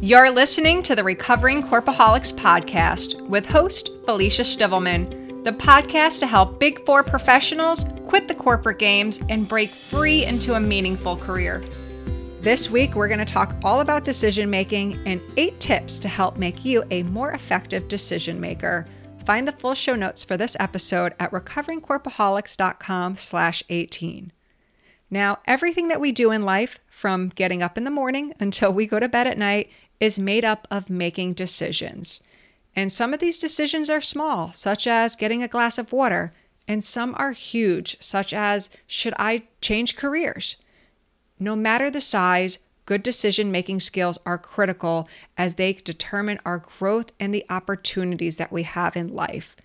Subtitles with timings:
[0.00, 6.60] You're listening to the Recovering Corpaholics podcast with host Felicia Stivelman, the podcast to help
[6.60, 11.64] Big Four professionals quit the corporate games and break free into a meaningful career.
[12.40, 16.36] This week, we're going to talk all about decision making and eight tips to help
[16.36, 18.86] make you a more effective decision maker.
[19.24, 24.32] Find the full show notes for this episode at recoveringcorpaholics.com slash 18.
[25.10, 28.86] Now, everything that we do in life, from getting up in the morning until we
[28.86, 29.70] go to bed at night,
[30.00, 32.20] is made up of making decisions.
[32.76, 36.32] And some of these decisions are small, such as getting a glass of water,
[36.68, 40.56] and some are huge, such as should I change careers?
[41.40, 47.12] No matter the size, good decision making skills are critical as they determine our growth
[47.18, 49.56] and the opportunities that we have in life.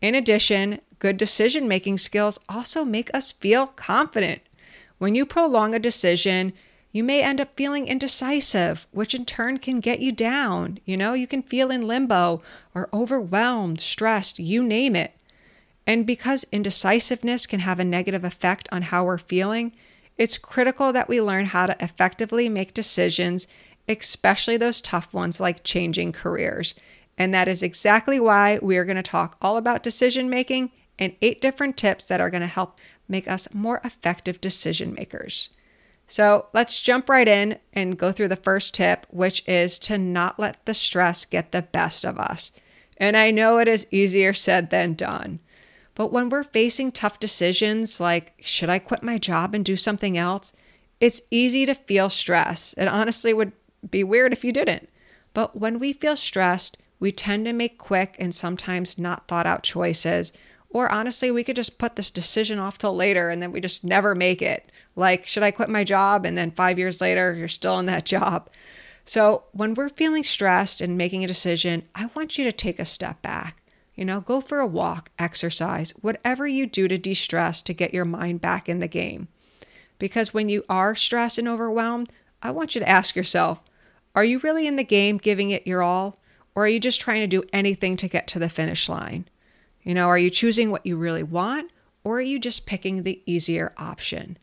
[0.00, 4.42] In addition, good decision making skills also make us feel confident.
[4.98, 6.52] When you prolong a decision,
[6.96, 10.78] you may end up feeling indecisive, which in turn can get you down.
[10.86, 12.40] You know, you can feel in limbo
[12.74, 15.12] or overwhelmed, stressed, you name it.
[15.86, 19.72] And because indecisiveness can have a negative effect on how we're feeling,
[20.16, 23.46] it's critical that we learn how to effectively make decisions,
[23.86, 26.74] especially those tough ones like changing careers.
[27.18, 31.14] And that is exactly why we are going to talk all about decision making and
[31.20, 35.50] eight different tips that are going to help make us more effective decision makers.
[36.06, 40.38] So let's jump right in and go through the first tip, which is to not
[40.38, 42.52] let the stress get the best of us.
[42.96, 45.40] And I know it is easier said than done.
[45.94, 50.16] But when we're facing tough decisions like, should I quit my job and do something
[50.16, 50.52] else?
[51.00, 52.74] It's easy to feel stress.
[52.78, 53.52] It honestly would
[53.90, 54.88] be weird if you didn't.
[55.34, 59.62] But when we feel stressed, we tend to make quick and sometimes not thought out
[59.62, 60.32] choices
[60.76, 63.82] or honestly, we could just put this decision off till later and then we just
[63.82, 64.70] never make it.
[64.94, 66.26] Like, should I quit my job?
[66.26, 68.50] And then five years later, you're still in that job.
[69.06, 72.84] So, when we're feeling stressed and making a decision, I want you to take a
[72.84, 73.62] step back.
[73.94, 77.94] You know, go for a walk, exercise, whatever you do to de stress to get
[77.94, 79.28] your mind back in the game.
[79.98, 82.12] Because when you are stressed and overwhelmed,
[82.42, 83.62] I want you to ask yourself
[84.14, 86.18] are you really in the game giving it your all?
[86.54, 89.26] Or are you just trying to do anything to get to the finish line?
[89.86, 91.70] You know, are you choosing what you really want
[92.02, 94.36] or are you just picking the easier option?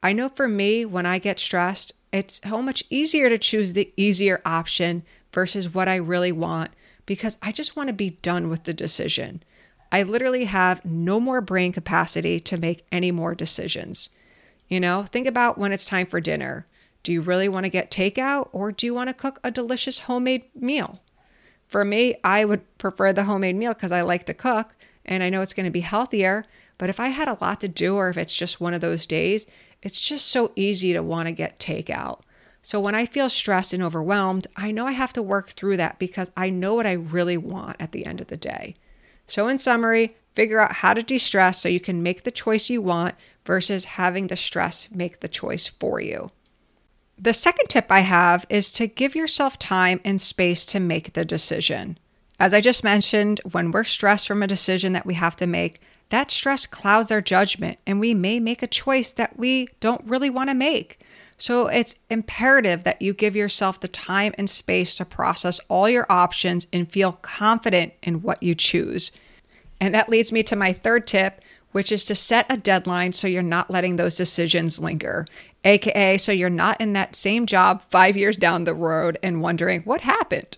[0.00, 3.92] I know for me, when I get stressed, it's so much easier to choose the
[3.96, 5.02] easier option
[5.32, 6.70] versus what I really want
[7.04, 9.42] because I just want to be done with the decision.
[9.90, 14.08] I literally have no more brain capacity to make any more decisions.
[14.68, 16.64] You know, think about when it's time for dinner.
[17.02, 19.98] Do you really want to get takeout or do you want to cook a delicious
[20.00, 21.00] homemade meal?
[21.68, 25.28] For me, I would prefer the homemade meal because I like to cook and I
[25.28, 26.44] know it's going to be healthier.
[26.78, 29.06] But if I had a lot to do, or if it's just one of those
[29.06, 29.46] days,
[29.82, 32.20] it's just so easy to want to get takeout.
[32.60, 35.98] So when I feel stressed and overwhelmed, I know I have to work through that
[35.98, 38.74] because I know what I really want at the end of the day.
[39.28, 42.68] So, in summary, figure out how to de stress so you can make the choice
[42.68, 46.30] you want versus having the stress make the choice for you.
[47.18, 51.24] The second tip I have is to give yourself time and space to make the
[51.24, 51.98] decision.
[52.38, 55.80] As I just mentioned, when we're stressed from a decision that we have to make,
[56.10, 60.28] that stress clouds our judgment and we may make a choice that we don't really
[60.28, 61.00] want to make.
[61.38, 66.06] So it's imperative that you give yourself the time and space to process all your
[66.10, 69.10] options and feel confident in what you choose.
[69.80, 73.26] And that leads me to my third tip, which is to set a deadline so
[73.26, 75.26] you're not letting those decisions linger.
[75.66, 79.82] AKA, so you're not in that same job five years down the road and wondering
[79.82, 80.56] what happened.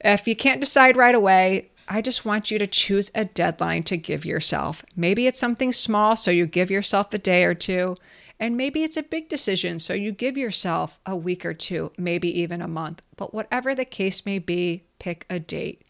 [0.00, 3.96] If you can't decide right away, I just want you to choose a deadline to
[3.96, 4.84] give yourself.
[4.94, 7.96] Maybe it's something small, so you give yourself a day or two.
[8.38, 12.28] And maybe it's a big decision, so you give yourself a week or two, maybe
[12.40, 13.00] even a month.
[13.16, 15.82] But whatever the case may be, pick a date.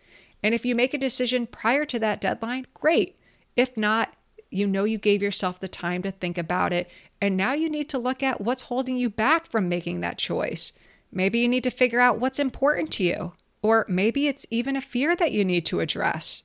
[0.42, 3.18] And if you make a decision prior to that deadline, great.
[3.56, 4.14] If not,
[4.56, 6.88] you know you gave yourself the time to think about it.
[7.20, 10.72] And now you need to look at what's holding you back from making that choice.
[11.12, 13.32] Maybe you need to figure out what's important to you.
[13.62, 16.42] Or maybe it's even a fear that you need to address.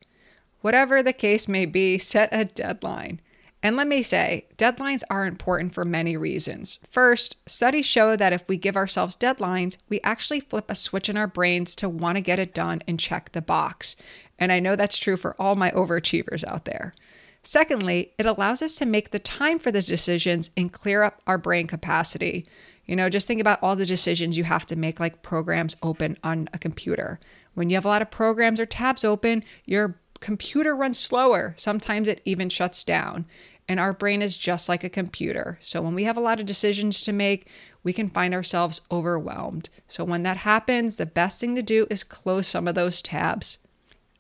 [0.62, 3.20] Whatever the case may be, set a deadline.
[3.64, 6.80] And let me say, deadlines are important for many reasons.
[6.90, 11.18] First, studies show that if we give ourselves deadlines, we actually flip a switch in
[11.18, 13.96] our brains to want to get it done and check the box.
[14.40, 16.96] And I know that's true for all my overachievers out there.
[17.44, 21.38] Secondly, it allows us to make the time for the decisions and clear up our
[21.38, 22.46] brain capacity.
[22.86, 26.18] You know, just think about all the decisions you have to make, like programs open
[26.24, 27.20] on a computer.
[27.54, 31.56] When you have a lot of programs or tabs open, your computer runs slower.
[31.58, 33.26] Sometimes it even shuts down.
[33.68, 35.58] And our brain is just like a computer.
[35.62, 37.48] So when we have a lot of decisions to make,
[37.84, 39.70] we can find ourselves overwhelmed.
[39.88, 43.58] So, when that happens, the best thing to do is close some of those tabs.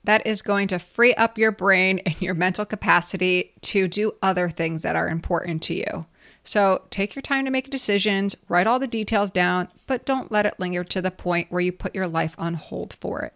[0.03, 4.49] That is going to free up your brain and your mental capacity to do other
[4.49, 6.05] things that are important to you.
[6.43, 10.47] So, take your time to make decisions, write all the details down, but don't let
[10.47, 13.33] it linger to the point where you put your life on hold for it.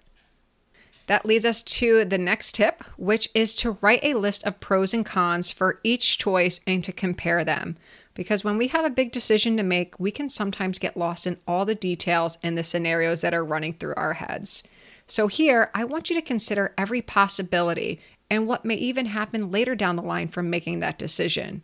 [1.08, 4.92] That leads us to the next tip, which is to write a list of pros
[4.92, 7.78] and cons for each choice and to compare them.
[8.16, 11.38] Because when we have a big decision to make, we can sometimes get lost in
[11.48, 14.64] all the details and the scenarios that are running through our heads.
[15.08, 18.00] So, here, I want you to consider every possibility
[18.30, 21.64] and what may even happen later down the line from making that decision.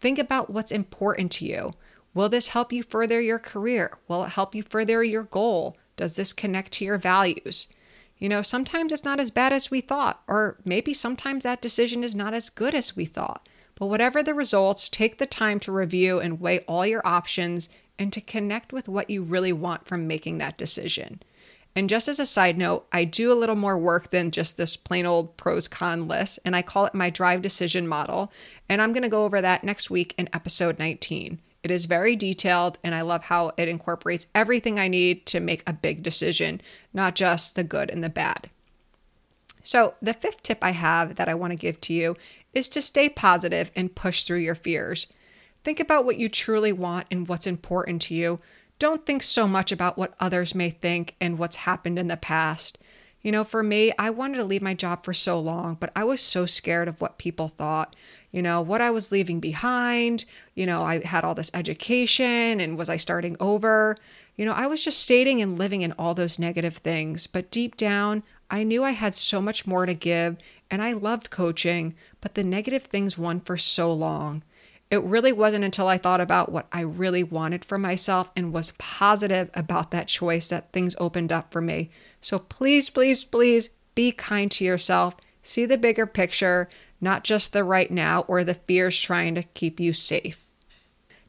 [0.00, 1.74] Think about what's important to you.
[2.14, 3.96] Will this help you further your career?
[4.08, 5.76] Will it help you further your goal?
[5.96, 7.68] Does this connect to your values?
[8.18, 12.04] You know, sometimes it's not as bad as we thought, or maybe sometimes that decision
[12.04, 13.48] is not as good as we thought.
[13.74, 17.68] But whatever the results, take the time to review and weigh all your options
[17.98, 21.22] and to connect with what you really want from making that decision.
[21.74, 24.76] And just as a side note, I do a little more work than just this
[24.76, 28.30] plain old pros con list, and I call it my drive decision model.
[28.68, 31.40] And I'm going to go over that next week in episode 19.
[31.62, 35.62] It is very detailed, and I love how it incorporates everything I need to make
[35.66, 36.60] a big decision,
[36.92, 38.50] not just the good and the bad.
[39.62, 42.16] So, the fifth tip I have that I want to give to you
[42.52, 45.06] is to stay positive and push through your fears.
[45.62, 48.40] Think about what you truly want and what's important to you.
[48.82, 52.78] Don't think so much about what others may think and what's happened in the past.
[53.20, 56.02] You know, for me, I wanted to leave my job for so long, but I
[56.02, 57.94] was so scared of what people thought
[58.32, 60.24] you know, what I was leaving behind.
[60.54, 63.96] You know, I had all this education and was I starting over?
[64.36, 67.26] You know, I was just stating and living in all those negative things.
[67.26, 70.38] But deep down, I knew I had so much more to give
[70.70, 74.42] and I loved coaching, but the negative things won for so long.
[74.92, 78.74] It really wasn't until I thought about what I really wanted for myself and was
[78.76, 81.88] positive about that choice that things opened up for me.
[82.20, 85.16] So please, please, please be kind to yourself.
[85.42, 86.68] See the bigger picture
[87.00, 90.46] not just the right now or the fears trying to keep you safe.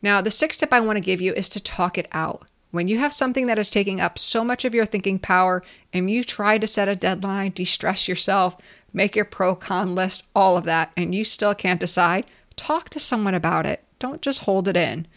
[0.01, 2.45] Now, the sixth tip I want to give you is to talk it out.
[2.71, 5.63] When you have something that is taking up so much of your thinking power
[5.93, 8.57] and you try to set a deadline, de stress yourself,
[8.91, 12.25] make your pro con list, all of that, and you still can't decide,
[12.55, 13.83] talk to someone about it.
[13.99, 15.07] Don't just hold it in.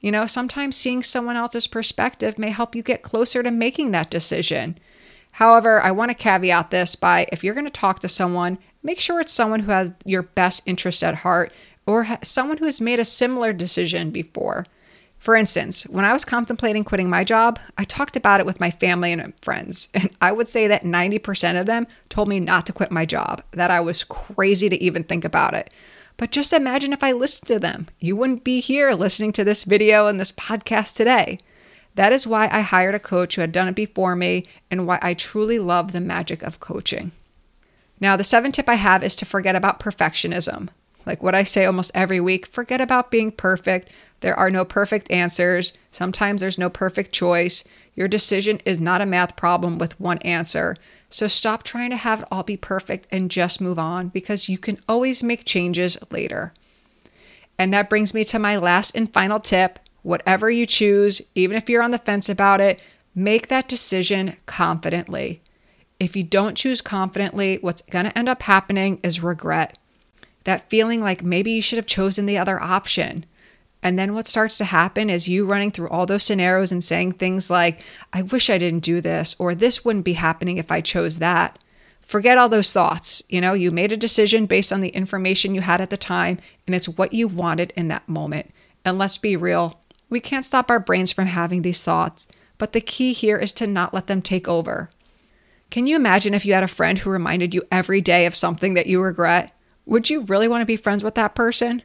[0.00, 4.10] You know, sometimes seeing someone else's perspective may help you get closer to making that
[4.10, 4.78] decision.
[5.32, 9.00] However, I want to caveat this by if you're going to talk to someone make
[9.00, 11.52] sure it's someone who has your best interest at heart
[11.86, 14.66] or someone who has made a similar decision before.
[15.18, 18.70] For instance, when I was contemplating quitting my job, I talked about it with my
[18.70, 22.74] family and friends, and I would say that 90% of them told me not to
[22.74, 25.72] quit my job, that I was crazy to even think about it.
[26.16, 27.88] But just imagine if I listened to them.
[27.98, 31.40] You wouldn't be here listening to this video and this podcast today.
[31.96, 34.98] That is why I hired a coach who had done it before me and why
[35.02, 37.12] I truly love the magic of coaching.
[38.00, 40.68] Now, the seventh tip I have is to forget about perfectionism.
[41.06, 43.90] Like what I say almost every week forget about being perfect.
[44.20, 45.72] There are no perfect answers.
[45.92, 47.62] Sometimes there's no perfect choice.
[47.94, 50.76] Your decision is not a math problem with one answer.
[51.14, 54.58] So stop trying to have it all be perfect and just move on because you
[54.58, 56.52] can always make changes later.
[57.56, 59.78] And that brings me to my last and final tip.
[60.02, 62.80] Whatever you choose, even if you're on the fence about it,
[63.14, 65.40] make that decision confidently.
[66.00, 69.78] If you don't choose confidently, what's going to end up happening is regret.
[70.42, 73.24] That feeling like maybe you should have chosen the other option.
[73.84, 77.12] And then what starts to happen is you running through all those scenarios and saying
[77.12, 77.82] things like,
[78.14, 81.58] I wish I didn't do this, or this wouldn't be happening if I chose that.
[82.00, 83.22] Forget all those thoughts.
[83.28, 86.38] You know, you made a decision based on the information you had at the time,
[86.66, 88.50] and it's what you wanted in that moment.
[88.86, 92.26] And let's be real, we can't stop our brains from having these thoughts,
[92.56, 94.90] but the key here is to not let them take over.
[95.70, 98.74] Can you imagine if you had a friend who reminded you every day of something
[98.74, 99.52] that you regret?
[99.84, 101.82] Would you really want to be friends with that person?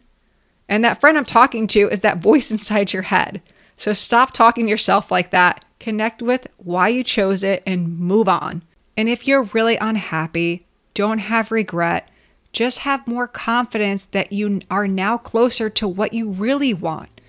[0.70, 3.42] And that friend I'm talking to is that voice inside your head.
[3.76, 5.66] So stop talking to yourself like that.
[5.80, 8.64] Connect with why you chose it and move on.
[8.96, 12.10] And if you're really unhappy, don't have regret.
[12.52, 17.22] Just have more confidence that you are now closer to what you really want.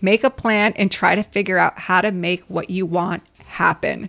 [0.00, 4.08] Make a plan and try to figure out how to make what you want happen.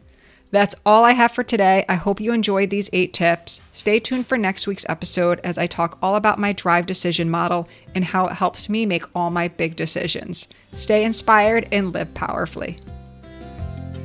[0.51, 1.85] That's all I have for today.
[1.87, 3.61] I hope you enjoyed these eight tips.
[3.71, 7.69] Stay tuned for next week's episode as I talk all about my drive decision model
[7.95, 10.47] and how it helps me make all my big decisions.
[10.75, 12.79] Stay inspired and live powerfully.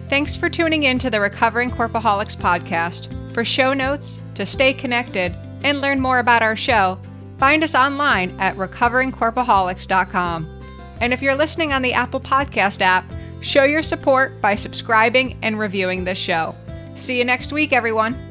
[0.09, 3.13] Thanks for tuning in to the Recovering Corpaholics podcast.
[3.35, 6.99] For show notes, to stay connected, and learn more about our show,
[7.39, 10.61] find us online at recoveringcorpaholics.com.
[11.01, 13.05] And if you're listening on the Apple Podcast app,
[13.41, 16.55] Show your support by subscribing and reviewing this show.
[16.95, 18.26] See you next week, everyone.